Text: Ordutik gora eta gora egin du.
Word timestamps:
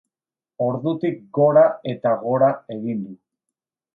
Ordutik 0.67 1.19
gora 1.39 1.65
eta 1.93 2.15
gora 2.23 2.49
egin 2.79 3.07
du. 3.07 3.15